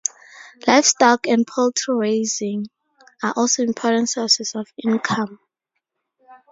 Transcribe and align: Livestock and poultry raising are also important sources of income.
Livestock 0.65 1.27
and 1.27 1.45
poultry 1.45 1.93
raising 1.93 2.65
are 3.21 3.33
also 3.35 3.61
important 3.61 4.09
sources 4.09 4.55
of 4.55 4.65
income. 4.83 5.37